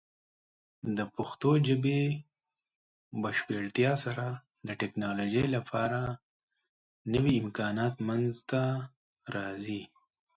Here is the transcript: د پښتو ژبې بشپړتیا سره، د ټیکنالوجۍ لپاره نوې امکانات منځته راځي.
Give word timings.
د 0.97 0.99
پښتو 1.15 1.49
ژبې 1.67 2.01
بشپړتیا 3.21 3.91
سره، 4.03 4.25
د 4.67 4.69
ټیکنالوجۍ 4.81 5.45
لپاره 5.55 5.99
نوې 7.13 7.33
امکانات 7.41 7.93
منځته 8.07 8.63
راځي. 9.35 9.81